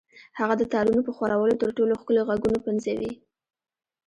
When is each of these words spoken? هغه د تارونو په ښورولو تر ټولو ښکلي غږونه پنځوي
هغه 0.39 0.53
د 0.57 0.63
تارونو 0.73 1.01
په 1.07 1.11
ښورولو 1.17 1.59
تر 1.61 1.69
ټولو 1.77 1.93
ښکلي 2.01 2.21
غږونه 2.29 2.59
پنځوي 2.67 3.11